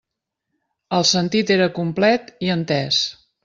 [0.99, 3.03] El sentit era complet i entès.